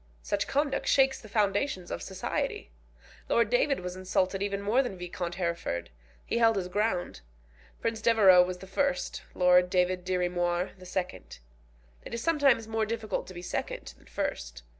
Such 0.23 0.47
conduct 0.47 0.87
shakes 0.87 1.21
the 1.21 1.29
foundations 1.29 1.91
of 1.91 2.01
society. 2.01 2.71
Lord 3.29 3.51
David 3.51 3.81
was 3.81 3.95
insulted 3.95 4.41
even 4.41 4.59
more 4.59 4.81
than 4.81 4.97
Viscount 4.97 5.35
Hereford. 5.35 5.91
He 6.25 6.39
held 6.39 6.55
his 6.55 6.67
ground. 6.69 7.21
Prince 7.81 8.01
Devereux 8.01 8.41
was 8.41 8.57
the 8.57 8.65
first, 8.65 9.21
Lord 9.35 9.69
David 9.69 10.03
Dirry 10.03 10.27
Moir 10.27 10.71
the 10.75 10.87
second. 10.87 11.37
It 12.03 12.15
is 12.15 12.23
sometimes 12.23 12.67
more 12.67 12.87
difficult 12.87 13.27
to 13.27 13.35
be 13.35 13.43
second 13.43 13.93
than 13.95 14.07
first. 14.07 14.63